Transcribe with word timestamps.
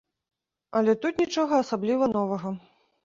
Але 0.79 0.95
тут 1.05 1.21
нічога 1.23 1.53
асабліва 1.65 2.05
новага. 2.19 2.49